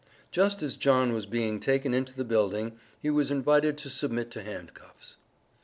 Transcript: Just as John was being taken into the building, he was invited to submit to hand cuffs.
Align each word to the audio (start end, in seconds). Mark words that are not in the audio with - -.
Just 0.31 0.63
as 0.63 0.77
John 0.77 1.13
was 1.13 1.27
being 1.27 1.59
taken 1.59 1.93
into 1.93 2.11
the 2.15 2.25
building, 2.25 2.75
he 2.99 3.11
was 3.11 3.29
invited 3.29 3.77
to 3.77 3.89
submit 3.91 4.31
to 4.31 4.41
hand 4.41 4.73
cuffs. 4.73 5.17